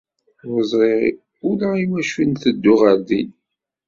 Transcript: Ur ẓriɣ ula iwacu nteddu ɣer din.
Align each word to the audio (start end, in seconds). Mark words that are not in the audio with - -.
Ur 0.51 0.59
ẓriɣ 0.71 1.15
ula 1.49 1.69
iwacu 1.83 2.23
nteddu 2.31 2.73
ɣer 2.81 2.97
din. 3.07 3.31